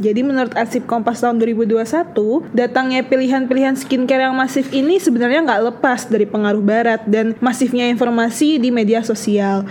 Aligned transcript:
Jadi 0.00 0.24
menurut 0.24 0.56
arsip 0.56 0.88
Kompas 0.88 1.20
tahun 1.20 1.36
2021, 1.44 1.76
datangnya 2.56 3.04
pilihan-pilihan 3.04 3.76
skincare 3.76 4.24
yang 4.24 4.32
masif 4.32 4.72
ini 4.72 4.96
sebenarnya 4.96 5.44
nggak 5.44 5.62
lepas 5.68 6.08
dari 6.08 6.24
pengaruh 6.24 6.64
barat 6.64 7.04
dan 7.04 7.36
masifnya 7.36 7.84
informasi 7.92 8.56
di 8.56 8.72
media 8.72 9.04
sosial. 9.04 9.68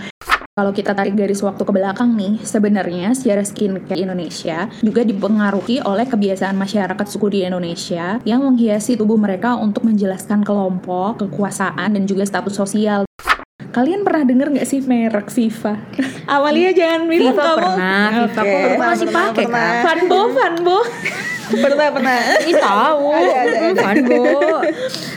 Kalau 0.54 0.70
kita 0.70 0.94
tarik 0.94 1.18
garis 1.18 1.42
waktu 1.42 1.66
ke 1.66 1.72
belakang 1.74 2.14
nih, 2.14 2.46
sebenarnya 2.46 3.10
sejarah 3.10 3.42
skincare 3.42 3.98
Indonesia 3.98 4.70
juga 4.86 5.02
dipengaruhi 5.02 5.82
oleh 5.82 6.06
kebiasaan 6.06 6.54
masyarakat 6.54 7.06
suku 7.10 7.26
di 7.34 7.38
Indonesia 7.42 8.22
yang 8.22 8.46
menghiasi 8.46 8.94
tubuh 8.94 9.18
mereka 9.18 9.58
untuk 9.58 9.82
menjelaskan 9.82 10.46
kelompok, 10.46 11.26
kekuasaan, 11.26 11.98
dan 11.98 12.04
juga 12.06 12.22
status 12.22 12.54
sosial. 12.54 13.09
Kalian 13.70 14.02
pernah 14.02 14.24
denger 14.24 14.46
nggak 14.50 14.66
sih 14.66 14.82
merek 14.82 15.30
Viva? 15.30 15.78
Amalia 16.26 16.70
jangan 16.72 17.06
bilang 17.06 17.30
Viva 17.30 17.44
kamu. 17.44 17.54
pernah, 17.56 18.02
Viva 18.10 18.40
Oke, 18.40 18.50
aku 18.50 18.74
masih 18.76 19.06
pakai 19.08 19.44
kan. 19.46 19.74
Fanbo, 19.80 20.20
Fanbo. 20.32 20.78
Pernah, 21.52 21.88
pernah. 21.88 22.16
Ih 22.42 22.56
tahu, 22.56 23.04
Fanbo. 23.76 24.22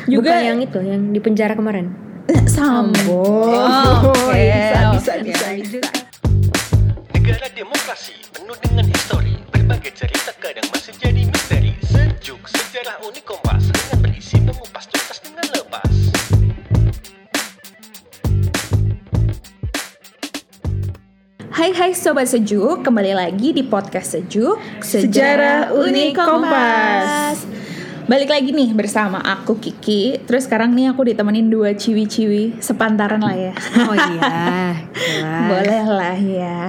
Juga- 0.06 0.30
Bukan 0.30 0.42
yang 0.44 0.60
itu, 0.60 0.80
yang 0.80 1.02
di 1.10 1.20
penjara 1.20 1.54
kemarin. 1.54 1.90
Sambo. 2.46 3.26
Oh, 3.50 4.14
Oke, 4.14 4.38
bisa, 4.38 4.78
oke. 4.88 4.96
bisa, 4.96 5.14
bisa, 5.20 5.48
bisa. 5.52 5.80
Negara 7.12 7.48
demokrasi 7.50 8.14
penuh 8.30 8.56
dengan 8.58 8.86
histori 8.86 9.34
Berbagai 9.50 9.92
cerita 9.94 10.32
kadang 10.38 10.68
masih 10.70 10.94
jadi 10.94 11.22
misteri 11.24 11.72
Sejuk 11.82 12.40
sejarah 12.46 13.00
unik 13.02 13.24
kompas 13.26 13.64
Hai 21.54 21.70
hai 21.70 21.94
Sobat 21.94 22.26
Sejuk, 22.26 22.82
kembali 22.82 23.14
lagi 23.14 23.54
di 23.54 23.62
podcast 23.62 24.18
Sejuk. 24.18 24.58
Sejarah 24.82 25.70
Unik 25.70 26.18
Kompas. 26.18 27.46
Balik 28.10 28.34
lagi 28.34 28.50
nih 28.50 28.74
bersama 28.74 29.22
aku 29.22 29.62
Kiki. 29.62 30.18
Terus 30.26 30.50
sekarang 30.50 30.74
nih 30.74 30.90
aku 30.90 31.06
ditemenin 31.06 31.54
dua 31.54 31.78
ciwi-ciwi 31.78 32.58
Sepantaran 32.58 33.22
lah 33.22 33.38
ya. 33.38 33.54
Oh 33.86 33.94
iya. 33.94 34.34
Boleh 35.54 35.84
lah 35.86 36.18
ya. 36.18 36.60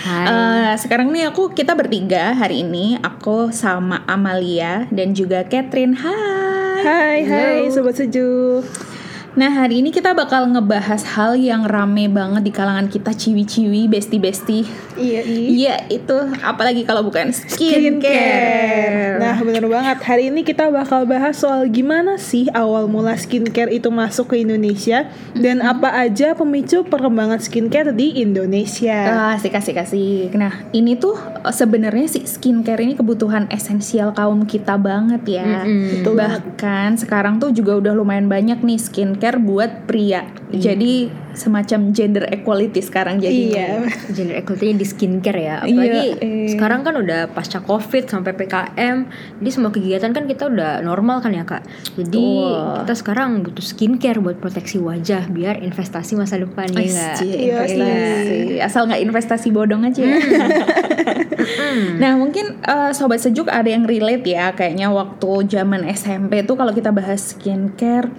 Hai. 0.00 0.26
Eh, 0.26 0.72
Sekarang 0.80 1.12
nih 1.12 1.28
aku 1.28 1.52
kita 1.52 1.76
bertiga 1.76 2.32
hari 2.32 2.64
ini 2.64 2.96
Aku 3.04 3.52
sama 3.52 4.00
Amalia 4.08 4.88
dan 4.88 5.12
juga 5.12 5.44
Catherine. 5.44 5.92
Hai. 5.92 6.80
Hai, 6.82 7.18
hai, 7.22 7.58
sobat 7.70 7.94
sejuk. 7.94 8.91
Nah 9.32 9.48
hari 9.48 9.80
ini 9.80 9.88
kita 9.88 10.12
bakal 10.12 10.44
ngebahas 10.52 11.16
hal 11.16 11.40
yang 11.40 11.64
rame 11.64 12.04
banget 12.12 12.44
di 12.44 12.52
kalangan 12.52 12.92
kita 12.92 13.16
ciwi-ciwi, 13.16 13.88
besti-besti 13.88 14.68
Iya, 14.92 15.20
iya. 15.24 15.48
Iya 15.48 15.74
itu 15.88 16.16
apalagi 16.44 16.84
kalau 16.84 17.00
bukan 17.00 17.32
skincare. 17.32 19.16
Nah, 19.16 19.40
bener 19.40 19.64
banget. 19.64 20.04
Hari 20.04 20.28
ini 20.28 20.44
kita 20.44 20.68
bakal 20.68 21.08
bahas 21.08 21.40
soal 21.40 21.64
gimana 21.72 22.20
sih 22.20 22.52
awal 22.52 22.92
mula 22.92 23.16
skincare 23.16 23.72
itu 23.72 23.88
masuk 23.88 24.36
ke 24.36 24.44
Indonesia 24.44 25.08
dan 25.32 25.64
apa 25.64 25.88
aja 25.96 26.36
pemicu 26.36 26.84
perkembangan 26.84 27.40
skincare 27.40 27.96
di 27.96 28.20
Indonesia. 28.20 29.32
Ah, 29.32 29.34
kasih 29.40 29.52
kasih 29.52 29.74
kasih. 29.80 30.12
Nah 30.36 30.52
ini 30.76 31.00
tuh 31.00 31.16
eh, 31.16 31.54
sebenarnya 31.54 32.06
sih 32.12 32.28
skincare 32.28 32.84
ini 32.84 32.92
kebutuhan 32.92 33.48
esensial 33.48 34.12
kaum 34.12 34.44
kita 34.44 34.76
banget 34.76 35.40
ya. 35.40 35.64
Mm-mm. 35.64 36.04
Betul 36.04 36.20
Bahkan 36.20 37.00
sekarang 37.00 37.40
tuh 37.40 37.48
juga 37.54 37.80
udah 37.80 37.96
lumayan 37.96 38.28
banyak 38.28 38.60
nih 38.60 38.76
skincare 38.76 39.21
buat 39.38 39.86
pria. 39.86 40.26
Jadi 40.52 41.08
semacam 41.32 41.96
gender 41.96 42.28
equality 42.28 42.84
sekarang 42.84 43.16
jadinya. 43.16 43.88
Iya. 43.88 44.12
Gender 44.12 44.36
equality 44.36 44.76
di 44.76 44.84
skincare 44.84 45.40
ya 45.40 45.56
Apalagi 45.64 46.20
Iya, 46.20 46.20
eh. 46.20 46.48
sekarang 46.52 46.84
kan 46.84 46.92
udah 47.00 47.32
pasca 47.32 47.64
covid 47.64 48.04
sampai 48.04 48.36
PKM 48.36 49.08
Jadi 49.40 49.48
semua 49.48 49.72
kegiatan 49.72 50.12
kan 50.12 50.28
kita 50.28 50.52
udah 50.52 50.84
normal 50.84 51.24
kan 51.24 51.32
ya 51.32 51.48
kak 51.48 51.64
Jadi 51.96 52.20
Betul. 52.20 52.84
kita 52.84 52.94
sekarang 53.00 53.48
butuh 53.48 53.64
skincare 53.64 54.20
buat 54.20 54.44
proteksi 54.44 54.76
wajah 54.76 55.32
Biar 55.32 55.64
investasi 55.64 56.20
masa 56.20 56.36
depan 56.36 56.68
ya 56.68 56.84
nggak? 56.84 57.16
Asik, 57.16 57.32
Iya, 57.32 57.56
investasi. 57.64 58.36
Asal 58.60 58.82
nggak 58.92 59.02
investasi 59.08 59.48
bodong 59.56 59.88
aja 59.88 60.02
ya. 60.04 60.16
nah 62.02 62.12
mungkin 62.20 62.60
eh, 62.60 62.92
sobat 62.92 63.24
sejuk 63.24 63.48
ada 63.48 63.66
yang 63.66 63.88
relate 63.88 64.28
ya 64.28 64.52
kayaknya 64.52 64.92
waktu 64.92 65.48
zaman 65.48 65.88
SMP 65.90 66.44
tuh 66.44 66.60
kalau 66.60 66.76
kita 66.76 66.92
bahas 66.92 67.34
skincare 67.34 68.12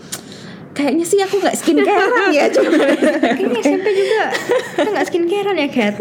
kayaknya 0.73 1.05
sih 1.05 1.21
aku 1.21 1.37
nggak 1.37 1.55
skincarean 1.55 2.33
ya 2.33 2.45
cuma 2.49 2.69
Kayaknya 3.21 3.59
SMP 3.61 3.87
juga 3.93 4.23
kita 4.73 4.89
nggak 4.89 5.07
skincarean 5.07 5.57
ya 5.57 5.69
Kat? 5.69 5.95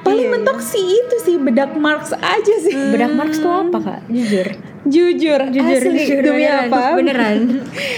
Paling 0.00 0.26
Iya, 0.26 0.32
mentok 0.32 0.58
sih 0.64 0.80
itu 0.80 1.16
sih 1.20 1.36
bedak 1.36 1.76
marks 1.76 2.16
aja 2.16 2.54
sih. 2.64 2.72
Bedak 2.72 3.12
Marks 3.12 3.36
tuh 3.36 3.52
apa 3.52 3.78
kak? 3.78 4.00
Jujur. 4.08 4.48
Jujur 4.88 5.40
Jujur, 5.52 5.76
asli 5.76 5.92
jujur 6.08 6.18
demi 6.24 6.48
beneran, 6.48 6.64
apa 6.72 6.80
Beneran. 6.96 7.36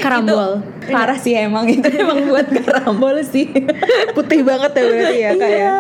Karambol. 0.03 0.67
parah 0.91 1.15
sih 1.15 1.39
emang 1.39 1.71
itu 1.71 1.87
emang 1.95 2.27
buat 2.27 2.51
karambol 2.67 3.23
sih. 3.23 3.47
Putih 4.19 4.43
banget 4.43 4.75
ya 4.75 4.83
berarti 4.83 5.19
ya, 5.23 5.31
Kak 5.39 5.51
ya. 5.55 5.71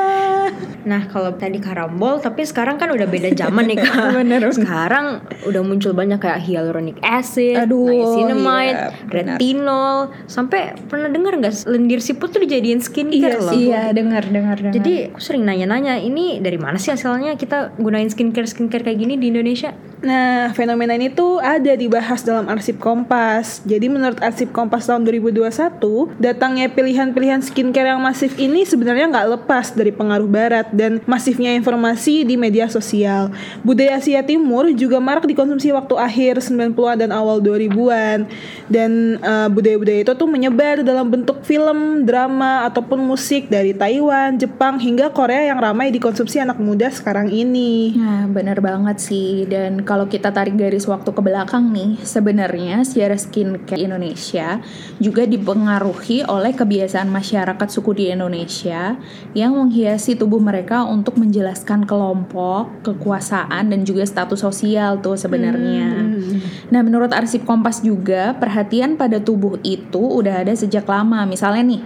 Iya. 0.83 0.91
Nah 0.91 1.03
kalau 1.07 1.31
tadi 1.39 1.63
karambol 1.63 2.19
Tapi 2.19 2.43
sekarang 2.43 2.77
kan 2.77 2.91
udah 2.91 3.07
beda 3.07 3.31
zaman 3.33 3.71
nih 3.71 3.79
kak 3.79 4.13
Bener. 4.19 4.43
Sekarang 4.51 5.23
udah 5.47 5.63
muncul 5.63 5.95
banyak 5.95 6.19
kayak 6.19 6.43
hyaluronic 6.43 6.99
acid 7.01 7.63
Aduh, 7.63 7.87
Niacinamide 7.87 8.75
iya. 8.75 8.89
Retinol 9.07 10.11
Sampai 10.27 10.75
pernah 10.91 11.09
dengar 11.09 11.39
nggak 11.39 11.71
Lendir 11.71 12.03
siput 12.03 12.35
tuh 12.35 12.43
dijadiin 12.43 12.83
skincare 12.83 13.39
loh 13.39 13.55
iya 13.55 13.95
dengar 13.95 14.27
dengar 14.27 14.59
Jadi 14.59 15.15
aku 15.15 15.23
sering 15.23 15.47
nanya-nanya 15.47 16.03
Ini 16.03 16.43
dari 16.43 16.59
mana 16.59 16.77
sih 16.77 16.91
asalnya 16.91 17.39
kita 17.39 17.79
gunain 17.79 18.11
skincare-skincare 18.11 18.83
kayak 18.83 18.99
gini 18.99 19.15
di 19.17 19.31
Indonesia? 19.31 19.73
Nah, 20.03 20.51
fenomena 20.51 20.99
ini 20.99 21.15
tuh 21.15 21.39
ada 21.39 21.79
dibahas 21.79 22.27
dalam 22.27 22.51
arsip 22.51 22.83
Kompas. 22.83 23.63
Jadi 23.63 23.87
menurut 23.87 24.19
arsip 24.19 24.51
Kompas 24.51 24.91
tahun 24.91 25.07
2021, 25.07 26.19
datangnya 26.19 26.67
pilihan-pilihan 26.75 27.39
skincare 27.39 27.95
yang 27.95 28.03
masif 28.03 28.35
ini 28.35 28.67
sebenarnya 28.67 29.07
nggak 29.15 29.29
lepas 29.39 29.79
dari 29.79 29.95
pengaruh 29.95 30.27
barat 30.27 30.72
dan 30.73 30.99
masifnya 31.05 31.53
informasi 31.55 32.25
di 32.27 32.35
media 32.41 32.67
sosial. 32.67 33.31
Budaya 33.63 34.01
Asia 34.01 34.25
Timur 34.25 34.73
juga 34.73 34.99
marak 34.99 35.29
dikonsumsi 35.29 35.71
waktu 35.71 35.95
akhir 36.01 36.43
90-an 36.43 36.97
dan 37.07 37.11
awal 37.13 37.39
2000-an. 37.45 38.27
Dan 38.67 39.21
eh, 39.21 39.49
budaya-budaya 39.53 40.01
itu 40.03 40.13
tuh 40.17 40.29
menyebar 40.29 40.81
dalam 40.83 41.13
bentuk 41.13 41.45
film, 41.45 42.09
drama, 42.09 42.67
ataupun 42.67 43.05
musik 43.05 43.53
dari 43.53 43.77
Taiwan, 43.77 44.41
Jepang, 44.41 44.81
hingga 44.81 45.13
Korea 45.13 45.53
yang 45.53 45.61
ramai 45.61 45.93
dikonsumsi 45.93 46.41
anak 46.41 46.57
muda 46.59 46.89
sekarang 46.89 47.29
ini. 47.29 47.95
Nah, 47.95 48.27
bener 48.27 48.59
banget 48.65 48.99
sih. 48.99 49.45
Dan 49.45 49.85
kalau 49.85 50.09
kita 50.09 50.33
tarik 50.33 50.57
garis 50.57 50.89
waktu 50.89 51.13
ke 51.13 51.21
belakang 51.21 51.71
nih, 51.71 52.01
sebenarnya 52.01 52.83
sejarah 52.83 53.21
skincare 53.21 53.85
Indonesia 53.85 54.59
juga 54.97 55.29
dipengaruhi 55.29 56.25
oleh 56.25 56.57
kebiasaan 56.57 57.13
masyarakat 57.13 57.69
suku 57.69 57.93
di 57.93 58.05
Indonesia 58.09 58.97
yang 59.37 59.59
menghiasi 59.59 60.17
tubuh 60.17 60.41
mereka 60.41 60.62
untuk 60.87 61.19
menjelaskan 61.19 61.83
kelompok, 61.89 62.87
kekuasaan, 62.87 63.75
dan 63.75 63.83
juga 63.83 64.07
status 64.07 64.41
sosial 64.45 65.03
tuh 65.03 65.19
sebenarnya. 65.19 65.91
Nah, 66.71 66.81
menurut 66.81 67.11
arsip 67.11 67.43
Kompas 67.43 67.83
juga, 67.83 68.37
perhatian 68.39 68.95
pada 68.95 69.19
tubuh 69.19 69.59
itu 69.67 69.99
udah 69.99 70.47
ada 70.47 70.55
sejak 70.55 70.87
lama. 70.87 71.27
Misalnya 71.27 71.77
nih, 71.77 71.83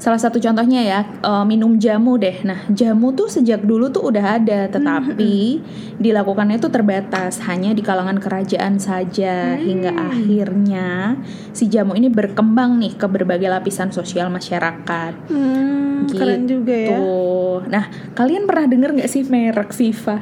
Salah 0.00 0.16
satu 0.16 0.40
contohnya 0.40 0.80
ya 0.80 1.00
eh, 1.04 1.44
minum 1.44 1.76
jamu 1.76 2.16
deh. 2.16 2.40
Nah 2.42 2.64
jamu 2.72 3.12
tuh 3.12 3.28
sejak 3.28 3.60
dulu 3.60 3.92
tuh 3.92 4.08
udah 4.08 4.40
ada, 4.40 4.64
tetapi 4.66 5.60
dilakukannya 6.00 6.56
tuh 6.56 6.72
terbatas 6.72 7.44
hanya 7.44 7.76
di 7.76 7.84
kalangan 7.84 8.16
kerajaan 8.16 8.80
saja 8.80 9.60
hingga 9.60 9.92
akhirnya 9.92 11.20
si 11.52 11.68
jamu 11.68 11.92
ini 11.92 12.08
berkembang 12.08 12.80
nih 12.80 12.96
ke 12.96 13.04
berbagai 13.04 13.52
lapisan 13.52 13.92
sosial 13.92 14.32
masyarakat. 14.32 15.12
Hmm, 15.28 16.08
keren 16.08 16.48
Gitu. 16.48 16.56
juga 16.56 16.72
ya. 16.72 16.96
Nah 17.68 17.84
kalian 18.16 18.48
pernah 18.48 18.64
denger 18.64 18.90
nggak 18.96 19.10
sih 19.10 19.28
merek 19.28 19.76
Viva? 19.76 20.16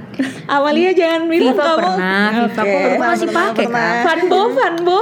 Amalia 0.51 0.91
jangan 0.91 1.31
Viva 1.31 1.55
kamu. 1.55 1.79
pernah, 1.79 2.27
Viva 2.35 2.51
aku 2.59 2.77
pernah, 2.83 3.09
masih 3.15 3.29
pakai 3.31 3.67
kan 3.71 3.95
Fanbo, 4.03 4.41
Fanbo. 4.51 4.99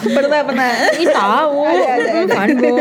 Pernah, 0.00 0.40
pernah. 0.42 0.68
Ih 0.96 1.08
tahu. 1.08 1.58
Fanbo 2.30 2.76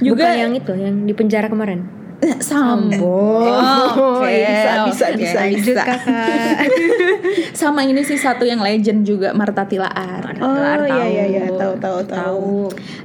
Juga- 0.00 0.24
Bukan 0.24 0.34
yang 0.36 0.52
itu, 0.52 0.72
yang 0.74 0.94
di 1.04 1.12
penjara 1.12 1.48
kemarin 1.48 2.03
Sambo. 2.40 3.44
Oh, 3.44 4.20
Oke, 4.20 4.40
bisa, 4.40 4.70
bisa, 4.88 5.06
oke. 5.10 5.18
bisa, 5.20 5.38
Lanjut 5.40 5.74
bisa. 5.76 5.82
kakak 5.84 6.58
Sama 7.60 7.80
ini 7.82 8.00
sih 8.00 8.16
satu 8.16 8.42
yang 8.42 8.58
legend 8.58 9.02
juga 9.02 9.30
Marta 9.32 9.64
Tilaar. 9.64 10.34
Oh, 10.38 10.48
Tilaar 10.48 10.80
iya, 10.86 11.04
iya, 11.04 11.24
iya. 11.26 11.42
tahu. 11.50 11.74
Tahu, 11.76 11.98
tahu. 12.06 12.52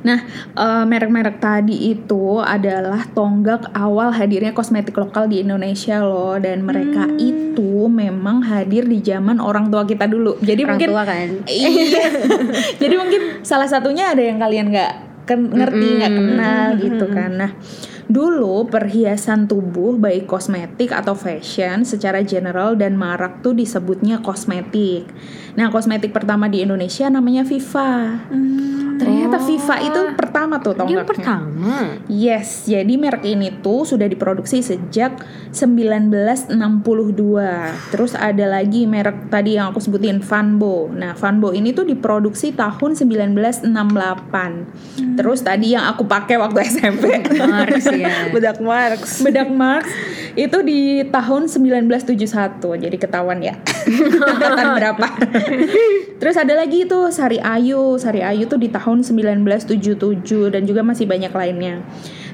Nah, 0.01 0.19
eh, 0.54 0.83
merek-merek 0.86 1.38
tadi 1.38 1.92
itu 1.92 2.39
adalah 2.39 3.04
tonggak 3.12 3.69
awal 3.74 4.10
hadirnya 4.10 4.51
kosmetik 4.51 4.95
lokal 4.95 5.27
di 5.27 5.44
Indonesia 5.44 6.00
loh 6.00 6.39
dan 6.39 6.63
mereka 6.63 7.06
Hmm. 7.06 7.19
itu 7.19 7.88
memang 7.88 8.42
hadir 8.42 8.86
di 8.86 9.00
zaman 9.00 9.39
orang 9.39 9.68
tua 9.68 9.83
kita 9.83 10.06
dulu. 10.06 10.39
Jadi 10.39 10.62
Orang 10.63 10.71
mungkin 10.75 10.89
tua 10.89 11.04
kan 11.04 11.27
Iya. 11.50 12.07
Jadi 12.77 12.95
mungkin 12.95 13.21
salah 13.44 13.68
satunya 13.68 14.12
ada 14.12 14.24
yang 14.24 14.39
kalian 14.39 14.71
nggak 14.71 14.94
ngerti, 15.30 15.88
nggak 16.01 16.13
kenal 16.13 16.66
gitu 16.81 17.06
kan. 17.10 17.31
Nah, 17.38 17.51
Dulu 18.09 18.65
perhiasan 18.73 19.45
tubuh 19.45 19.94
baik 19.94 20.25
kosmetik 20.25 20.89
atau 20.89 21.13
fashion 21.13 21.85
secara 21.85 22.25
general 22.25 22.73
dan 22.73 22.97
marak 22.97 23.45
tuh 23.45 23.53
disebutnya 23.53 24.17
kosmetik. 24.25 25.06
Nah, 25.53 25.69
kosmetik 25.69 26.09
pertama 26.09 26.50
di 26.50 26.65
Indonesia 26.65 27.06
namanya 27.06 27.45
Viva. 27.45 28.17
Ternyata 29.00 29.39
Viva 29.45 29.75
itu 29.79 30.01
pertama 30.17 30.59
tuh 30.59 30.75
Dia 30.75 30.83
yang 30.83 31.06
tonggaknya. 31.06 31.07
pertama. 31.07 31.75
Yes, 32.09 32.65
jadi 32.67 32.97
merek 33.00 33.23
ini 33.29 33.53
tuh 33.63 33.88
sudah 33.88 34.09
diproduksi 34.09 34.59
sejak 34.59 35.23
1962. 35.53 36.51
Terus 37.94 38.11
ada 38.17 38.45
lagi 38.50 38.89
merek 38.89 39.29
tadi 39.31 39.56
yang 39.56 39.71
aku 39.71 39.79
sebutin 39.79 40.19
Vanbo. 40.19 40.91
Nah, 40.91 41.15
Vanbo 41.15 41.56
ini 41.56 41.71
tuh 41.71 41.88
diproduksi 41.88 42.51
tahun 42.51 42.97
1968. 42.97 45.15
Terus 45.15 45.39
tadi 45.45 45.77
yang 45.77 45.88
aku 45.88 46.03
pakai 46.03 46.35
waktu 46.35 46.59
SMP 46.73 47.23
Mars 47.39 47.88
ya. 47.99 48.27
Bedak 48.33 48.57
Marx. 48.63 49.19
bedak 49.19 49.49
Marx 49.51 49.85
itu 50.39 50.57
di 50.63 51.03
tahun 51.09 51.51
1971 51.51 52.05
jadi 52.79 52.97
ketahuan 52.99 53.43
ya 53.43 53.59
angkatan 54.29 54.67
berapa 54.77 55.07
terus 56.21 56.35
ada 56.37 56.53
lagi 56.55 56.85
itu 56.87 56.99
Sari 57.11 57.41
Ayu 57.41 57.97
Sari 57.99 58.23
Ayu 58.23 58.45
tuh 58.47 58.61
di 58.61 58.69
tahun 58.71 59.03
1977 59.03 60.53
dan 60.53 60.61
juga 60.63 60.81
masih 60.85 61.09
banyak 61.09 61.33
lainnya 61.33 61.83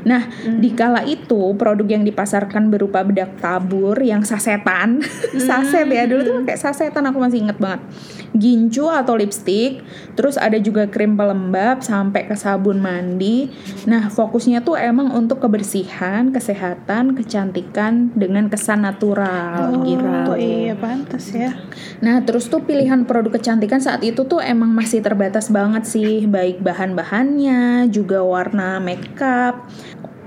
nah 0.05 0.29
di 0.61 0.69
kala 0.77 1.01
itu 1.03 1.57
produk 1.57 1.97
yang 1.97 2.05
dipasarkan 2.05 2.69
berupa 2.69 3.01
bedak 3.01 3.41
tabur 3.41 3.97
yang 3.99 4.21
sasetan 4.21 5.01
saset 5.49 5.89
ya. 5.89 6.05
Dulu 6.05 6.21
tuh 6.21 6.35
kayak 6.45 6.61
sasetan 6.61 7.09
aku 7.09 7.17
masih 7.17 7.43
inget 7.43 7.57
banget. 7.57 7.81
Gincu 8.35 8.87
atau 8.87 9.17
lipstick 9.17 9.81
terus 10.13 10.37
ada 10.37 10.61
juga 10.61 10.87
krim 10.87 11.17
pelembab 11.17 11.81
sampai 11.81 12.29
ke 12.29 12.37
sabun 12.37 12.79
mandi. 12.79 13.49
Nah 13.89 14.07
fokusnya 14.13 14.61
tuh 14.61 14.77
emang 14.79 15.11
untuk 15.11 15.41
kebersihan 15.41 16.29
kesehatan 16.29 17.17
kecantikan 17.17 18.13
dengan 18.13 18.47
kesan 18.47 18.85
natural 18.85 19.81
gitu. 19.83 20.05
Oh 20.29 20.37
iya 20.37 20.77
pantas 20.77 21.33
ya. 21.33 21.55
Nah, 22.03 22.21
terus 22.27 22.51
tuh 22.51 22.63
pilihan 22.63 23.07
produk 23.07 23.39
kecantikan 23.39 23.79
saat 23.79 24.03
itu 24.03 24.27
tuh 24.27 24.43
emang 24.43 24.71
masih 24.75 24.99
terbatas 24.99 25.47
banget 25.47 25.87
sih, 25.87 26.27
baik 26.27 26.59
bahan-bahannya, 26.59 27.87
juga 27.89 28.21
warna 28.21 28.77
makeup. 28.83 29.65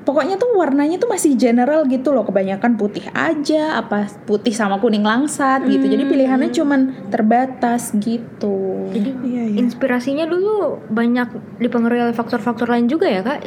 Pokoknya 0.09 0.41
tuh 0.41 0.57
warnanya 0.57 0.97
tuh 0.97 1.13
masih 1.13 1.37
general 1.37 1.85
gitu 1.85 2.17
loh, 2.17 2.25
kebanyakan 2.25 2.81
putih 2.81 3.05
aja, 3.13 3.77
apa 3.77 4.09
putih 4.25 4.57
sama 4.57 4.81
kuning 4.81 5.05
langsat 5.05 5.69
gitu. 5.69 5.85
Jadi 5.85 6.09
pilihannya 6.09 6.49
cuman 6.49 6.81
terbatas 7.13 7.93
gitu. 8.01 8.89
Jadi 8.89 9.11
Iya 9.21 9.45
iya. 9.53 9.57
inspirasinya 9.61 10.25
dulu 10.25 10.81
banyak 10.89 11.61
dipengaruhi 11.61 12.09
oleh 12.09 12.17
faktor-faktor 12.17 12.73
lain 12.73 12.89
juga 12.89 13.05
ya 13.05 13.21
kak? 13.21 13.45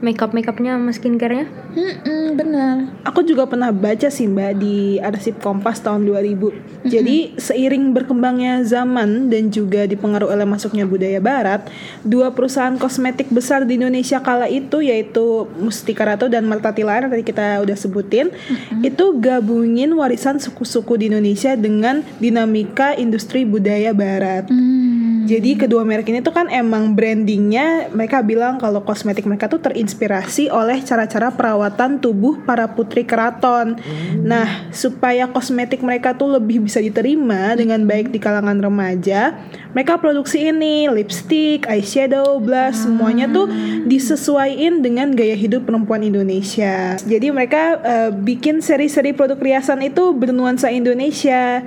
Makeup 0.00 0.32
makeupnya 0.32 0.80
sama 0.80 0.92
skincare-nya? 0.96 1.44
Mm-mm, 1.76 2.32
benar. 2.32 2.88
Aku 3.04 3.20
juga 3.20 3.44
pernah 3.44 3.68
baca 3.68 4.08
sih 4.08 4.24
Mbak 4.24 4.52
di 4.56 4.96
arsip 4.96 5.36
Kompas 5.44 5.84
tahun 5.84 6.08
2000. 6.08 6.88
Jadi 6.88 7.36
seiring 7.36 7.92
berkembangnya 7.92 8.64
zaman 8.64 9.28
dan 9.28 9.52
juga 9.52 9.84
dipengaruhi 9.84 10.32
oleh 10.32 10.48
masuknya 10.48 10.88
budaya 10.88 11.20
barat, 11.20 11.68
dua 12.00 12.32
perusahaan 12.32 12.72
kosmetik 12.80 13.28
besar 13.28 13.68
di 13.68 13.76
Indonesia 13.76 14.24
kala 14.24 14.48
itu 14.48 14.80
yaitu 14.80 15.44
Mustika 15.60 16.08
Ratu 16.08 16.32
dan 16.32 16.48
yang 16.48 17.12
tadi 17.12 17.20
kita 17.20 17.60
udah 17.60 17.76
sebutin, 17.76 18.32
itu 18.80 19.04
gabungin 19.20 19.92
warisan 19.92 20.40
suku-suku 20.40 20.96
di 20.96 21.12
Indonesia 21.12 21.52
dengan 21.52 22.00
dinamika 22.16 22.96
industri 22.96 23.44
budaya 23.44 23.92
barat. 23.92 24.48
Jadi 25.30 25.54
kedua 25.54 25.86
merek 25.86 26.10
ini 26.10 26.26
tuh 26.26 26.34
kan 26.34 26.50
emang 26.50 26.98
brandingnya 26.98 27.86
mereka 27.94 28.18
bilang 28.18 28.58
kalau 28.58 28.82
kosmetik 28.82 29.22
mereka 29.30 29.46
tuh 29.46 29.62
terinspirasi 29.62 30.50
oleh 30.50 30.82
cara-cara 30.82 31.30
perawatan 31.30 32.02
tubuh 32.02 32.42
para 32.42 32.66
putri 32.66 33.06
keraton. 33.06 33.78
Nah 34.26 34.66
supaya 34.74 35.30
kosmetik 35.30 35.86
mereka 35.86 36.18
tuh 36.18 36.34
lebih 36.34 36.66
bisa 36.66 36.82
diterima 36.82 37.54
dengan 37.54 37.86
baik 37.86 38.10
di 38.10 38.18
kalangan 38.18 38.58
remaja, 38.58 39.38
mereka 39.70 40.02
produksi 40.02 40.50
ini 40.50 40.90
lipstick, 40.90 41.62
eyeshadow, 41.70 42.42
blush 42.42 42.82
semuanya 42.82 43.30
tuh 43.30 43.46
disesuaiin 43.86 44.82
dengan 44.82 45.14
gaya 45.14 45.38
hidup 45.38 45.62
perempuan 45.62 46.02
Indonesia. 46.02 46.98
Jadi 46.98 47.30
mereka 47.30 47.78
eh, 47.86 48.10
bikin 48.10 48.58
seri-seri 48.58 49.14
produk 49.14 49.38
riasan 49.38 49.78
itu 49.86 50.10
bernuansa 50.10 50.74
Indonesia. 50.74 51.62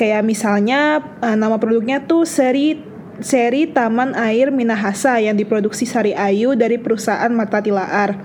Kayak 0.00 0.24
misalnya 0.24 1.04
eh, 1.20 1.36
nama 1.36 1.60
produknya 1.60 2.00
tuh 2.08 2.24
seri 2.24 2.93
seri 3.20 3.68
Taman 3.68 4.14
Air 4.14 4.50
Minahasa 4.50 5.18
yang 5.18 5.36
diproduksi 5.36 5.84
Sari 5.84 6.14
Ayu 6.14 6.54
dari 6.54 6.80
perusahaan 6.80 7.30
Mata 7.30 7.60
Tilaar. 7.60 8.18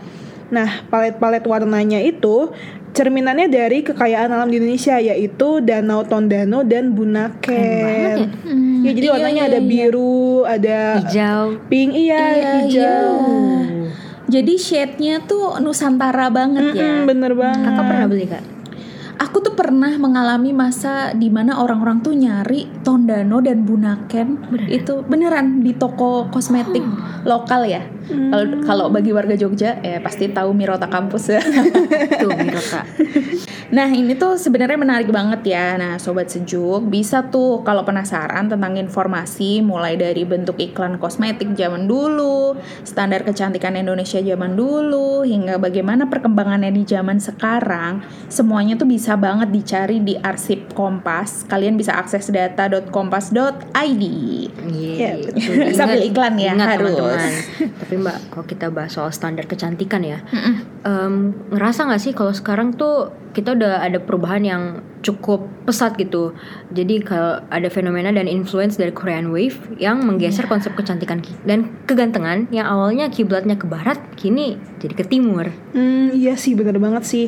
Nah, 0.50 0.86
palet-palet 0.90 1.46
warnanya 1.46 2.02
itu 2.02 2.50
cerminannya 2.90 3.46
dari 3.46 3.86
kekayaan 3.86 4.34
alam 4.34 4.50
di 4.50 4.58
Indonesia 4.58 4.98
yaitu 4.98 5.62
Danau 5.62 6.02
Tondano 6.02 6.66
dan 6.66 6.90
Bunaken. 6.98 8.18
Ya, 8.82 8.92
jadi 8.96 9.06
Iya, 9.06 9.14
warnanya 9.14 9.44
iya, 9.46 9.52
ada 9.54 9.60
iya. 9.62 9.68
biru, 9.70 10.48
ada 10.48 10.80
Hijau. 11.06 11.44
pink, 11.70 11.92
iya, 11.94 12.24
Iya, 12.34 12.52
hijau. 12.66 13.14
Jadi 14.30 14.54
shade-nya 14.58 15.26
tuh 15.26 15.58
Nusantara 15.58 16.30
banget 16.30 16.78
ya. 16.78 17.02
Mm-mm, 17.02 17.10
bener 17.10 17.34
banget. 17.34 17.66
Kakak 17.66 17.86
pernah 17.90 18.06
beli 18.06 18.26
kak? 18.30 18.44
Aku 19.20 19.44
tuh 19.44 19.52
pernah 19.52 19.92
mengalami 20.00 20.56
masa 20.56 21.12
di 21.12 21.28
mana 21.28 21.60
orang-orang 21.60 22.00
tuh 22.00 22.16
nyari 22.16 22.72
Tondano 22.88 23.44
dan 23.44 23.68
Bunaken 23.68 24.56
itu 24.72 25.04
beneran 25.04 25.60
di 25.60 25.76
toko 25.76 26.32
kosmetik 26.32 26.82
lokal 27.28 27.68
ya. 27.68 27.84
Kalau 28.08 28.64
kalau 28.64 28.86
bagi 28.88 29.12
warga 29.12 29.36
Jogja 29.36 29.84
eh 29.84 30.00
pasti 30.00 30.32
tahu 30.32 30.56
Mirota 30.56 30.88
Kampus 30.88 31.36
ya. 31.36 31.44
Tuh 32.16 32.32
Miro 32.32 32.64
kak. 32.64 32.86
Nah 33.70 33.86
ini 33.94 34.18
tuh 34.18 34.34
sebenarnya 34.34 34.78
menarik 34.82 35.10
banget 35.14 35.54
ya. 35.54 35.78
Nah 35.78 36.02
sobat 36.02 36.34
sejuk 36.34 36.90
bisa 36.90 37.30
tuh 37.30 37.62
kalau 37.62 37.86
penasaran 37.86 38.50
tentang 38.50 38.74
informasi 38.82 39.62
mulai 39.62 39.94
dari 39.94 40.26
bentuk 40.26 40.58
iklan 40.58 40.98
kosmetik 40.98 41.54
zaman 41.54 41.86
dulu, 41.86 42.58
standar 42.82 43.22
kecantikan 43.22 43.78
Indonesia 43.78 44.18
zaman 44.18 44.58
dulu, 44.58 45.22
hingga 45.22 45.62
bagaimana 45.62 46.10
perkembangannya 46.10 46.74
di 46.74 46.84
zaman 46.86 47.22
sekarang, 47.22 48.02
semuanya 48.26 48.74
tuh 48.74 48.90
bisa 48.90 49.14
banget 49.14 49.54
dicari 49.54 50.02
di 50.02 50.18
arsip 50.18 50.74
Kompas. 50.74 51.46
Kalian 51.46 51.78
bisa 51.78 51.94
akses 51.98 52.34
data.kompas.id. 52.34 54.04
Iya, 54.70 55.12
betul. 55.22 55.74
Sambil 55.78 56.02
iklan 56.06 56.36
ya, 56.42 56.58
Ingat, 56.58 56.68
harus. 56.78 56.96
teman-teman. 56.98 57.32
Tapi 57.80 57.94
mbak, 58.00 58.18
kalau 58.34 58.46
kita 58.46 58.66
bahas 58.74 58.92
soal 58.96 59.12
standar 59.14 59.46
kecantikan 59.46 60.02
ya, 60.02 60.24
em, 60.86 61.36
ngerasa 61.54 61.86
nggak 61.86 62.02
sih 62.02 62.14
kalau 62.16 62.34
sekarang 62.34 62.74
tuh 62.74 63.12
kita 63.34 63.54
udah 63.54 63.86
ada 63.86 64.02
perubahan 64.02 64.42
yang 64.42 64.64
cukup 65.00 65.48
pesat 65.64 65.96
gitu. 65.96 66.36
Jadi 66.74 67.00
kalau 67.06 67.40
ada 67.50 67.70
fenomena 67.72 68.12
dan 68.12 68.28
influence 68.28 68.76
dari 68.76 68.92
Korean 68.92 69.30
Wave 69.30 69.56
yang 69.80 70.04
menggeser 70.04 70.50
konsep 70.50 70.76
kecantikan 70.76 71.24
dan 71.46 71.70
kegantengan 71.86 72.50
yang 72.50 72.68
awalnya 72.68 73.08
kiblatnya 73.08 73.56
ke 73.56 73.70
barat, 73.70 74.02
kini 74.18 74.58
jadi 74.82 74.94
ke 74.98 75.06
timur. 75.08 75.50
Hmm, 75.74 76.12
iya 76.14 76.36
sih 76.36 76.58
bener 76.58 76.82
banget 76.82 77.06
sih. 77.06 77.26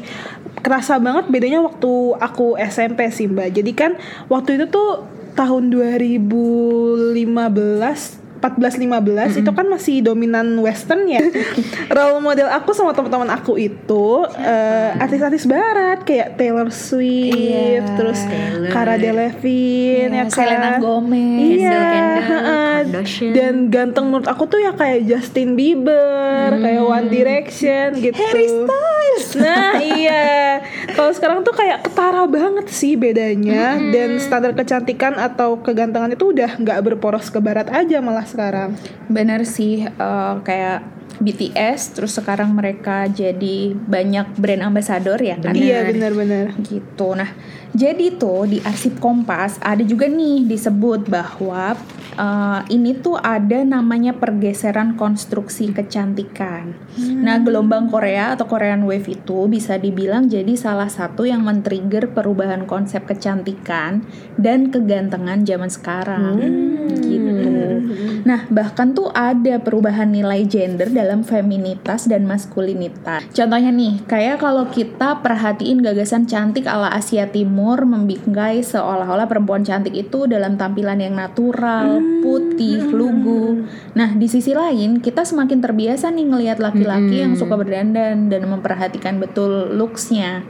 Kerasa 0.61 1.01
banget 1.01 1.29
bedanya 1.29 1.63
waktu 1.63 2.17
aku 2.19 2.59
SMP 2.59 3.09
sih 3.13 3.29
Mbak. 3.29 3.61
Jadi 3.61 3.71
kan 3.73 3.91
waktu 4.27 4.59
itu 4.59 4.65
tuh 4.69 5.05
tahun 5.33 5.71
2015 5.71 8.20
14-15 8.41 9.39
itu 9.39 9.51
kan 9.53 9.65
masih 9.69 10.01
dominan 10.01 10.57
western 10.59 11.05
ya. 11.05 11.21
Role 11.95 12.19
model 12.19 12.49
aku 12.49 12.73
sama 12.73 12.91
teman-teman 12.91 13.29
aku 13.29 13.55
itu 13.55 14.25
eh, 14.35 14.97
artis-artis 14.97 15.45
barat 15.45 16.01
kayak 16.01 16.35
Taylor 16.35 16.73
Swift, 16.73 17.37
Iya, 17.37 17.85
terus 17.95 18.19
Taylor. 18.25 18.71
Cara 18.73 18.97
Delevingne 18.97 20.09
Iya, 20.11 20.17
ya 20.17 20.25
kan. 20.25 20.33
Selena 20.33 20.69
Gomez. 20.81 21.39
Iya, 21.61 21.79
Kendall, 21.81 23.05
dan 23.31 23.53
ganteng 23.69 24.05
menurut 24.09 24.27
aku 24.27 24.43
tuh 24.45 24.59
ya 24.59 24.73
kayak 24.73 25.05
Justin 25.05 25.53
Bieber, 25.53 26.57
kayak 26.57 26.81
One 26.81 27.07
Direction 27.07 27.93
gitu. 27.95 28.17
Harry 28.17 28.47
Styles. 28.49 29.27
Nah 29.37 29.77
iya, 29.77 30.59
kalau 30.91 31.11
sekarang 31.13 31.43
tuh 31.43 31.53
kayak 31.53 31.85
ketara 31.85 32.25
banget 32.25 32.67
sih 32.67 32.95
bedanya 32.95 33.77
dan 33.91 34.17
standar 34.17 34.51
kecantikan 34.51 35.15
atau 35.15 35.59
kegantengan 35.59 36.09
itu 36.09 36.31
udah 36.31 36.57
nggak 36.57 36.79
berporos 36.83 37.27
ke 37.27 37.37
barat 37.37 37.67
aja 37.69 37.99
malah 37.99 38.23
sekarang. 38.31 38.79
Bener 39.11 39.43
sih 39.43 39.83
eh, 39.83 40.35
kayak 40.47 41.03
BTS 41.21 41.93
terus 41.93 42.17
sekarang 42.17 42.57
mereka 42.57 43.05
jadi 43.05 43.77
banyak 43.77 44.41
brand 44.41 44.65
ambassador 44.65 45.21
ya 45.21 45.37
kan 45.37 45.53
Iya 45.53 45.93
benar-benar. 45.93 46.57
gitu. 46.65 47.13
Nah, 47.13 47.29
jadi 47.77 48.17
tuh 48.17 48.49
di 48.49 48.57
arsip 48.65 48.97
Kompas 48.97 49.61
ada 49.61 49.85
juga 49.85 50.09
nih 50.09 50.49
disebut 50.49 51.05
bahwa 51.05 51.77
eh, 52.17 52.59
ini 52.73 52.97
tuh 52.97 53.21
ada 53.21 53.61
namanya 53.61 54.17
pergeseran 54.17 54.97
konstruksi 54.97 55.69
kecantikan. 55.69 56.73
Nah, 56.97 57.37
gelombang 57.37 57.93
Korea 57.93 58.33
atau 58.33 58.49
Korean 58.49 58.81
Wave 58.83 59.05
itu 59.13 59.45
bisa 59.45 59.77
dibilang 59.77 60.25
jadi 60.25 60.57
salah 60.57 60.89
satu 60.89 61.29
yang 61.29 61.45
men-trigger 61.45 62.09
perubahan 62.09 62.65
konsep 62.65 63.05
kecantikan 63.05 64.01
dan 64.41 64.73
kegantengan 64.73 65.45
zaman 65.45 65.69
sekarang. 65.69 66.35
Gitu. 68.21 68.29
Nah, 68.29 68.45
bahkan 68.53 68.93
tuh 68.93 69.09
ada 69.11 69.57
perubahan 69.57 70.13
nilai 70.13 70.45
gender 70.45 70.93
dalam 70.93 71.25
feminitas 71.25 72.05
dan 72.05 72.29
maskulinitas. 72.29 73.25
Contohnya 73.33 73.73
nih, 73.73 74.05
kayak 74.05 74.37
kalau 74.39 74.69
kita 74.69 75.19
perhatiin 75.25 75.81
gagasan 75.81 76.29
cantik 76.29 76.69
ala 76.69 76.93
Asia 76.93 77.27
Timur 77.27 77.81
membingkai 77.83 78.61
seolah-olah 78.61 79.25
perempuan 79.25 79.65
cantik 79.65 79.97
itu 79.97 80.29
dalam 80.29 80.55
tampilan 80.55 81.01
yang 81.01 81.17
natural, 81.17 81.97
putih, 82.21 82.85
lugu. 82.93 83.65
Nah, 83.97 84.13
di 84.13 84.29
sisi 84.29 84.53
lain, 84.53 85.01
kita 85.01 85.25
semakin 85.25 85.59
terbiasa 85.59 86.13
nih 86.13 86.25
ngelihat 86.29 86.57
laki-laki 86.61 87.25
yang 87.25 87.33
suka 87.33 87.57
berdandan 87.57 88.29
dan 88.29 88.45
memperhatikan 88.45 89.17
betul 89.17 89.73
looksnya. 89.73 90.45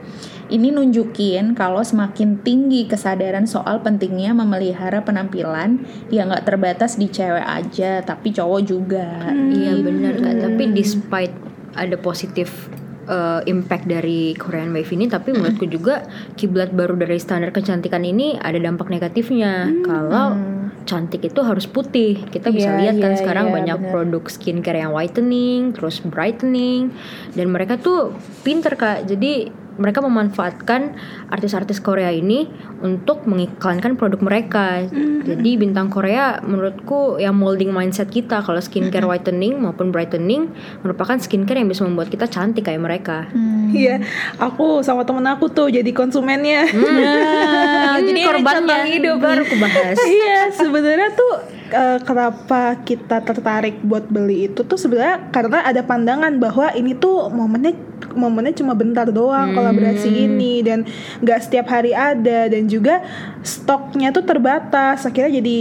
Ini 0.52 0.76
nunjukin 0.76 1.56
kalau 1.56 1.80
semakin 1.80 2.44
tinggi 2.44 2.84
kesadaran 2.84 3.48
soal 3.48 3.80
pentingnya 3.80 4.36
memelihara 4.36 5.00
penampilan 5.00 5.88
yang 6.12 6.28
nggak 6.28 6.44
terbatas 6.44 7.00
di 7.00 7.08
cewek 7.08 7.48
aja, 7.48 8.04
tapi 8.04 8.36
cowok 8.36 8.62
juga. 8.68 9.32
Iya 9.32 9.80
benar 9.80 10.20
kan. 10.20 10.36
Tapi 10.44 10.76
despite 10.76 11.32
ada 11.72 11.96
positif 11.96 12.68
uh, 13.08 13.40
impact 13.48 13.88
dari 13.88 14.36
Korean 14.36 14.76
Wave 14.76 14.92
ini, 14.92 15.08
tapi 15.08 15.32
menurutku 15.32 15.72
juga 15.72 16.04
kiblat 16.36 16.76
baru 16.76 17.00
dari 17.00 17.16
standar 17.16 17.56
kecantikan 17.56 18.04
ini 18.04 18.36
ada 18.36 18.60
dampak 18.60 18.92
negatifnya. 18.92 19.72
Kalau 19.88 20.36
cantik 20.84 21.22
itu 21.24 21.40
harus 21.46 21.70
putih. 21.70 22.28
Kita 22.28 22.50
bisa 22.50 22.74
Iya, 22.74 22.80
lihat 22.82 22.96
kan 23.00 23.12
iya, 23.14 23.20
sekarang 23.22 23.46
iya, 23.50 23.54
banyak 23.56 23.78
benar. 23.80 23.92
produk 23.94 24.24
skincare 24.28 24.82
yang 24.82 24.92
whitening, 24.92 25.72
terus 25.72 26.02
brightening, 26.02 26.92
dan 27.38 27.48
mereka 27.54 27.78
tuh 27.78 28.18
pinter 28.42 28.74
kak. 28.76 29.06
Jadi 29.08 29.61
mereka 29.76 30.00
memanfaatkan 30.00 30.96
artis-artis 31.28 31.80
Korea 31.80 32.12
ini 32.12 32.50
untuk 32.80 33.24
mengiklankan 33.24 33.96
produk 33.96 34.20
mereka. 34.20 34.84
Jadi 35.22 35.56
bintang 35.56 35.88
Korea 35.88 36.42
menurutku 36.42 37.18
yang 37.18 37.38
molding 37.38 37.70
mindset 37.70 38.08
kita 38.08 38.42
kalau 38.42 38.58
skincare 38.58 39.06
whitening 39.06 39.58
maupun 39.58 39.90
brightening 39.90 40.52
merupakan 40.82 41.16
skincare 41.16 41.62
yang 41.62 41.70
bisa 41.70 41.86
membuat 41.86 42.10
kita 42.10 42.26
cantik 42.26 42.66
kayak 42.66 42.82
mereka. 42.82 43.30
Iya, 43.72 44.04
aku 44.36 44.82
sama 44.82 45.06
temen 45.06 45.24
aku 45.24 45.48
tuh 45.48 45.70
jadi 45.70 45.88
konsumennya. 45.92 46.68
Nah, 46.68 47.96
Hmm, 47.96 48.04
jadi 48.08 48.20
korbannya 48.28 48.60
contoh 48.62 48.82
hidup 48.88 49.18
baru 49.20 49.42
aku 49.46 49.56
bahas. 49.58 49.98
iya, 50.02 50.50
sebenarnya 50.52 51.10
tuh 51.14 51.34
eh, 51.72 52.00
kenapa 52.04 52.78
kita 52.84 53.20
tertarik 53.20 53.80
buat 53.82 54.06
beli 54.06 54.46
itu 54.46 54.62
tuh 54.62 54.76
sebenarnya 54.76 55.32
karena 55.32 55.64
ada 55.64 55.82
pandangan 55.82 56.36
bahwa 56.38 56.70
ini 56.72 56.94
tuh 56.94 57.28
momennya 57.28 57.74
momennya 58.12 58.52
cuma 58.54 58.76
bentar 58.76 59.08
doang 59.08 59.56
kolaborasi 59.56 60.12
ini 60.28 60.60
dan 60.62 60.84
nggak 61.20 61.40
setiap 61.42 61.68
hari 61.68 61.92
ada 61.92 62.52
dan 62.52 62.68
juga 62.68 63.00
stoknya 63.42 64.12
tuh 64.12 64.24
terbatas. 64.24 65.04
Akhirnya 65.04 65.40
jadi 65.40 65.58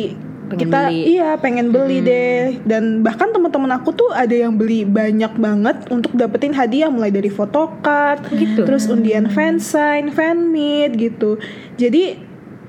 Pengen 0.51 0.67
kita 0.67 0.81
beli. 0.91 1.01
iya 1.07 1.31
pengen 1.39 1.71
beli 1.71 2.03
deh 2.03 2.59
dan 2.67 3.07
bahkan 3.07 3.31
teman-teman 3.31 3.71
aku 3.71 3.95
tuh 3.95 4.11
ada 4.11 4.35
yang 4.35 4.59
beli 4.59 4.83
banyak 4.83 5.31
banget 5.39 5.87
untuk 5.95 6.11
dapetin 6.11 6.51
hadiah 6.51 6.91
mulai 6.91 7.15
dari 7.15 7.31
photocard 7.31 8.19
Gitu. 8.35 8.67
terus 8.67 8.91
undian 8.91 9.31
fansign 9.31 10.11
fanmeet 10.11 10.99
gitu 10.99 11.39
jadi 11.79 12.19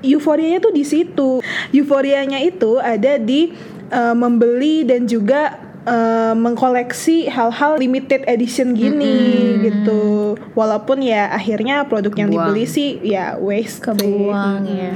euforianya 0.02 0.58
tuh 0.58 0.74
di 0.74 0.84
situ 0.84 1.40
euforianya 1.70 2.42
itu 2.42 2.78
ada 2.82 3.16
di 3.16 3.54
eh, 3.88 4.14
membeli 4.14 4.84
dan 4.84 5.06
juga 5.08 5.56
eh, 5.86 6.34
mengkoleksi 6.34 7.30
hal-hal 7.30 7.78
limited 7.78 8.26
edition 8.26 8.74
gini 8.76 9.58
gitu 9.62 10.36
walaupun 10.52 11.00
ya 11.02 11.30
akhirnya 11.32 11.86
produk 11.86 12.12
yang 12.26 12.30
Buang. 12.30 12.52
dibeli 12.52 12.64
sih 12.68 13.00
ya 13.00 13.38
waste 13.38 13.80
kebuang 13.80 14.68
ya. 14.68 14.94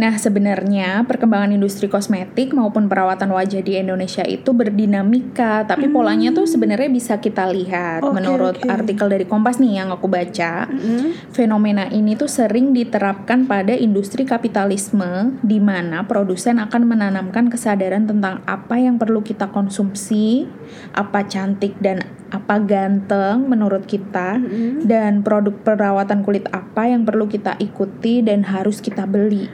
Nah, 0.00 0.16
sebenarnya 0.16 1.04
perkembangan 1.04 1.52
industri 1.52 1.86
kosmetik 1.86 2.56
maupun 2.56 2.88
perawatan 2.88 3.28
wajah 3.32 3.60
di 3.60 3.76
Indonesia 3.76 4.24
itu 4.24 4.56
berdinamika, 4.56 5.68
tapi 5.68 5.92
polanya 5.92 6.32
tuh 6.32 6.48
sebenarnya 6.48 6.88
bisa 6.88 7.20
kita 7.20 7.48
lihat. 7.52 8.00
Oke, 8.00 8.16
Menurut 8.16 8.56
oke. 8.56 8.68
artikel 8.68 9.06
dari 9.12 9.26
Kompas 9.28 9.60
nih 9.60 9.84
yang 9.84 9.92
aku 9.92 10.08
baca, 10.08 10.66
Mm-mm. 10.70 11.32
fenomena 11.34 11.88
ini 11.92 12.16
tuh 12.16 12.30
sering 12.30 12.72
diterapkan 12.72 13.44
pada 13.44 13.76
industri 13.76 14.24
kapitalisme 14.24 15.36
di 15.44 15.60
mana 15.60 16.04
produsen 16.08 16.62
akan 16.62 16.82
menanamkan 16.88 17.52
kesadaran 17.52 18.08
tentang 18.08 18.40
apa 18.48 18.80
yang 18.80 18.96
perlu 18.96 19.20
kita 19.20 19.52
konsumsi, 19.52 20.48
apa 20.96 21.24
cantik 21.28 21.76
dan 21.82 22.21
apa 22.32 22.56
ganteng 22.64 23.44
menurut 23.44 23.84
kita 23.84 24.40
dan 24.88 25.20
produk 25.20 25.52
perawatan 25.60 26.24
kulit 26.24 26.48
apa 26.48 26.88
yang 26.88 27.04
perlu 27.04 27.28
kita 27.28 27.60
ikuti 27.60 28.24
dan 28.24 28.40
harus 28.48 28.80
kita 28.80 29.04
beli. 29.04 29.52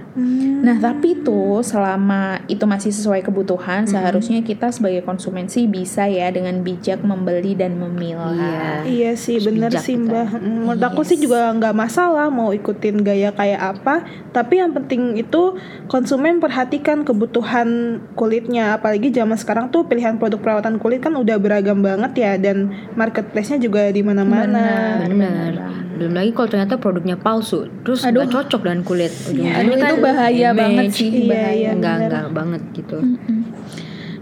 Nah, 0.59 0.79
tapi 0.79 1.19
tuh 1.23 1.63
selama 1.63 2.43
itu 2.47 2.63
masih 2.67 2.95
sesuai 2.95 3.27
kebutuhan, 3.27 3.87
seharusnya 3.87 4.43
kita 4.47 4.71
sebagai 4.71 5.03
konsumen 5.03 5.51
sih 5.51 5.67
bisa 5.67 6.07
ya 6.07 6.31
dengan 6.31 6.63
bijak 6.63 7.03
membeli 7.03 7.55
dan 7.55 7.79
memilah. 7.79 8.35
Iya. 8.35 8.71
Iya 8.87 9.13
sih 9.15 9.39
bener 9.43 9.71
bijak 9.71 9.83
sih 9.83 9.97
kita. 9.99 10.07
mbak. 10.07 10.27
Mm, 10.39 10.59
Menurut 10.67 10.83
aku 10.83 11.01
sih 11.07 11.19
juga 11.19 11.51
nggak 11.55 11.75
masalah 11.75 12.31
mau 12.31 12.51
ikutin 12.55 13.03
gaya 13.03 13.31
kayak 13.35 13.79
apa. 13.79 14.07
Tapi 14.35 14.63
yang 14.63 14.75
penting 14.75 15.19
itu 15.19 15.59
konsumen 15.87 16.39
perhatikan 16.43 17.07
kebutuhan 17.07 18.01
kulitnya. 18.19 18.79
Apalagi 18.79 19.11
zaman 19.15 19.39
sekarang 19.39 19.71
tuh 19.71 19.87
pilihan 19.87 20.19
produk 20.19 20.39
perawatan 20.43 20.83
kulit 20.83 21.03
kan 21.03 21.15
udah 21.15 21.39
beragam 21.39 21.83
banget 21.83 22.13
ya 22.19 22.33
dan 22.39 22.68
marketplace-nya 22.95 23.59
juga 23.59 23.89
di 23.89 24.01
mana-mana. 24.01 25.03
Bener. 25.05 25.53
Belum 25.99 26.15
lagi 26.15 26.31
kalau 26.31 26.47
ternyata 26.47 26.79
produknya 26.79 27.19
palsu, 27.19 27.67
terus 27.83 28.07
Aduh. 28.07 28.23
nggak 28.23 28.31
cocok 28.31 28.61
dengan 28.63 28.81
kulit. 28.87 29.11
Aduh, 29.35 29.75
itu 29.75 29.97
bahaya 29.99 30.55
image. 30.55 30.61
banget 30.63 30.87
sih, 30.95 31.11
Iya, 31.11 31.27
bahaya. 31.27 31.53
iya. 31.53 31.71
Enggak 31.75 31.95
bener. 31.97 32.07
enggak 32.09 32.29
banget 32.31 32.63
gitu. 32.71 32.99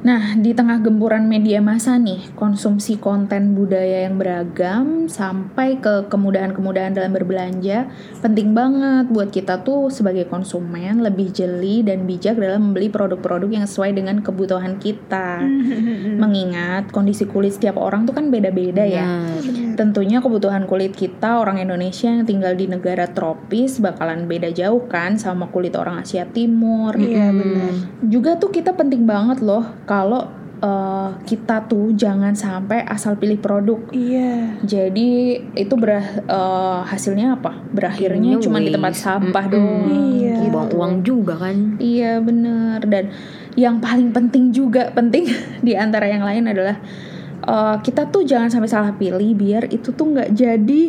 Nah, 0.05 0.37
di 0.37 0.53
tengah 0.53 0.83
gempuran 0.83 1.25
media 1.31 1.63
massa 1.65 1.97
nih, 1.97 2.35
konsumsi 2.37 3.01
konten 3.01 3.57
budaya 3.57 4.05
yang 4.05 4.21
beragam 4.21 5.09
sampai 5.09 5.81
ke 5.81 6.11
kemudahan-kemudahan 6.11 6.93
dalam 6.93 7.15
berbelanja 7.15 7.89
penting 8.21 8.53
banget 8.53 9.09
buat 9.09 9.31
kita 9.31 9.63
tuh 9.63 9.89
sebagai 9.89 10.27
konsumen 10.27 11.01
lebih 11.01 11.31
jeli 11.31 11.81
dan 11.87 12.05
bijak 12.05 12.37
dalam 12.37 12.71
membeli 12.71 12.91
produk-produk 12.91 13.49
yang 13.63 13.65
sesuai 13.65 13.97
dengan 13.97 14.21
kebutuhan 14.21 14.77
kita. 14.83 15.41
Mengingat 16.23 16.91
kondisi 16.91 17.25
kulit 17.25 17.57
setiap 17.57 17.79
orang 17.79 18.05
tuh 18.05 18.17
kan 18.17 18.29
beda-beda 18.29 18.83
ya. 18.83 19.25
Benar. 19.41 19.77
Tentunya 19.77 20.19
kebutuhan 20.25 20.65
kulit 20.65 20.97
kita 20.97 21.39
orang 21.41 21.61
Indonesia 21.61 22.09
yang 22.09 22.25
tinggal 22.25 22.57
di 22.57 22.67
negara 22.67 23.07
tropis 23.13 23.79
bakalan 23.79 24.25
beda 24.25 24.51
jauh 24.51 24.89
kan 24.89 25.21
sama 25.21 25.49
kulit 25.53 25.77
orang 25.77 26.01
Asia 26.01 26.25
Timur. 26.25 26.97
Iya 26.97 27.31
benar. 27.31 27.73
Juga 28.05 28.41
tuh 28.41 28.51
kita 28.51 28.73
penting 28.73 29.05
banget 29.05 29.45
loh 29.45 29.65
kalau 29.87 30.27
eh, 30.57 31.11
kita 31.23 31.65
tuh 31.65 31.93
jangan 31.93 32.33
sampai 32.33 32.81
asal 32.83 33.15
pilih 33.15 33.37
produk. 33.37 33.77
Iya. 33.91 34.57
Jadi 34.59 35.11
itu 35.53 35.75
berah- 35.75 36.21
eh, 36.23 36.81
hasilnya 36.83 37.37
apa? 37.37 37.61
Berakhirnya 37.69 38.35
Akhirnya 38.35 38.43
cuma 38.43 38.59
di 38.59 38.71
tempat 38.71 38.95
sampah 38.95 39.45
Mm-mm. 39.47 39.55
doang. 39.55 39.85
Iya. 40.17 40.35
gitu. 40.39 40.51
Buang 40.51 40.71
uang 40.73 40.95
juga 41.03 41.35
kan. 41.39 41.77
Iya 41.77 42.19
bener 42.19 42.81
dan 42.83 43.05
yang 43.55 43.79
paling 43.79 44.11
penting 44.11 44.49
juga 44.51 44.89
penting 44.91 45.29
di 45.67 45.73
antara 45.73 46.07
yang 46.07 46.21
lain 46.21 46.45
adalah 46.47 46.81
eh, 47.39 47.77
kita 47.79 48.09
tuh 48.09 48.25
jangan 48.25 48.49
sampai 48.49 48.67
salah 48.67 48.93
pilih 48.93 49.33
biar 49.33 49.69
itu 49.69 49.93
tuh 49.93 50.09
nggak 50.09 50.33
jadi 50.33 50.83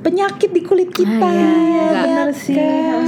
penyakit 0.00 0.52
di 0.52 0.60
kulit 0.60 0.90
kita. 0.90 1.16
Ah, 1.16 1.32
iya. 1.32 1.48
Ya 1.72 1.82
Nggak. 1.82 2.04
Benar 2.04 2.28
sih. 2.30 2.54
kan? 2.54 3.04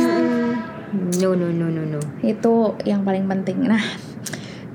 No 1.21 1.37
no 1.37 1.49
no 1.51 1.69
no 1.69 1.83
no. 1.87 2.01
Itu 2.19 2.55
yang 2.83 3.05
paling 3.05 3.27
penting. 3.27 3.63
Nah, 3.63 3.83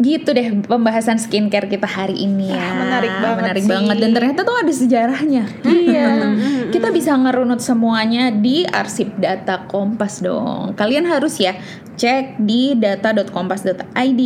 gitu 0.02 0.34
deh 0.34 0.66
pembahasan 0.66 1.22
skincare 1.22 1.70
kita 1.70 1.86
hari 1.86 2.18
ini 2.18 2.50
ya. 2.50 2.60
Ah, 2.60 2.74
menarik 2.82 3.14
banget 3.22 3.42
Menarik 3.42 3.64
sih. 3.64 3.72
banget 3.72 3.96
dan 4.02 4.12
ternyata 4.12 4.40
tuh 4.44 4.58
ada 4.58 4.74
sejarahnya. 4.74 5.44
Iya. 5.62 6.08
Kita 6.74 6.90
bisa 6.90 7.14
ngerunut 7.16 7.62
semuanya 7.62 8.34
di 8.34 8.66
arsip 8.66 9.14
data 9.18 9.68
Kompas 9.70 10.20
dong. 10.20 10.74
Kalian 10.74 11.06
harus 11.06 11.38
ya 11.38 11.54
cek 11.96 12.42
di 12.42 12.74
data.kompas.id 12.74 14.22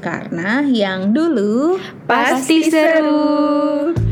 karena 0.00 0.64
yang 0.64 1.12
dulu 1.12 1.76
Pasti 2.08 2.64
seru. 2.64 4.03